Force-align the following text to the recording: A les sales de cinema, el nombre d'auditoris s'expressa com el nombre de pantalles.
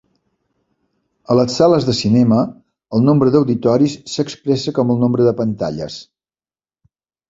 A 1.33 1.37
les 1.39 1.57
sales 1.59 1.85
de 1.91 1.95
cinema, 1.99 2.41
el 2.99 3.05
nombre 3.11 3.37
d'auditoris 3.37 4.01
s'expressa 4.17 4.77
com 4.81 4.97
el 4.99 5.07
nombre 5.07 5.31
de 5.33 5.39
pantalles. 5.47 6.05